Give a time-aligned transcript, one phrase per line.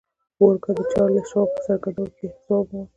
[0.39, 2.89] مورګان د چارلیس شواب په څرګندونو کې ځواب وموند